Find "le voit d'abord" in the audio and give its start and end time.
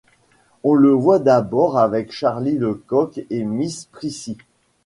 0.73-1.77